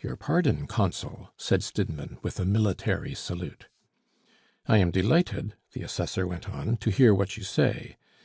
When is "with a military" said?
2.24-3.14